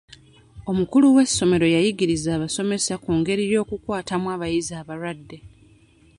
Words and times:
Omukulu 0.69 1.05
w'essomero 1.15 1.65
yayigirizza 1.75 2.29
abasomesa 2.33 2.93
ku 3.03 3.11
ngeri 3.19 3.43
y'okukwatamu 3.53 4.27
abayizi 4.35 4.73
abalwadde. 4.81 5.37